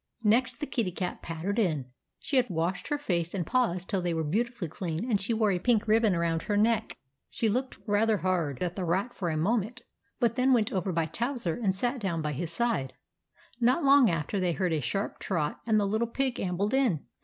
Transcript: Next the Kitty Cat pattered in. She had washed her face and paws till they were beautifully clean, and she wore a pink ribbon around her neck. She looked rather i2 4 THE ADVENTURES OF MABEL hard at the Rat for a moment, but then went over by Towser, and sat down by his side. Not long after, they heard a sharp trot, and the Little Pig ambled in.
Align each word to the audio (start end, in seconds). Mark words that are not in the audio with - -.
Next 0.23 0.59
the 0.59 0.65
Kitty 0.65 0.89
Cat 0.91 1.21
pattered 1.21 1.59
in. 1.59 1.91
She 2.17 2.37
had 2.37 2.49
washed 2.49 2.87
her 2.87 2.97
face 2.97 3.35
and 3.35 3.45
paws 3.45 3.85
till 3.85 4.01
they 4.01 4.15
were 4.15 4.23
beautifully 4.23 4.67
clean, 4.67 5.07
and 5.07 5.21
she 5.21 5.31
wore 5.31 5.51
a 5.51 5.59
pink 5.59 5.87
ribbon 5.87 6.15
around 6.15 6.41
her 6.41 6.57
neck. 6.57 6.97
She 7.29 7.47
looked 7.47 7.77
rather 7.85 7.85
i2 7.85 7.85
4 7.85 7.87
THE 7.87 8.03
ADVENTURES 8.03 8.15
OF 8.15 8.23
MABEL 8.23 8.45
hard 8.47 8.63
at 8.63 8.75
the 8.75 8.85
Rat 8.85 9.13
for 9.13 9.29
a 9.29 9.37
moment, 9.37 9.81
but 10.19 10.35
then 10.37 10.53
went 10.53 10.71
over 10.71 10.91
by 10.91 11.05
Towser, 11.05 11.59
and 11.63 11.75
sat 11.75 11.99
down 11.99 12.23
by 12.23 12.31
his 12.31 12.49
side. 12.51 12.93
Not 13.59 13.83
long 13.83 14.09
after, 14.09 14.39
they 14.39 14.53
heard 14.53 14.73
a 14.73 14.81
sharp 14.81 15.19
trot, 15.19 15.59
and 15.67 15.79
the 15.79 15.85
Little 15.85 16.07
Pig 16.07 16.39
ambled 16.39 16.73
in. 16.73 17.05